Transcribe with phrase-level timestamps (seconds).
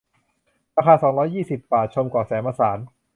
[0.75, 2.77] ราคา สองร้อยยี่สิบ บาท ชมเกาะแสมสาร